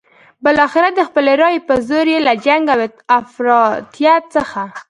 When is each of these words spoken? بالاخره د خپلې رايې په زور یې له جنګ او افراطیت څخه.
بالاخره 0.43 0.89
د 0.93 0.99
خپلې 1.07 1.33
رايې 1.41 1.59
په 1.67 1.75
زور 1.87 2.05
یې 2.13 2.19
له 2.27 2.33
جنګ 2.45 2.63
او 2.73 2.79
افراطیت 3.19 4.23
څخه. 4.35 4.61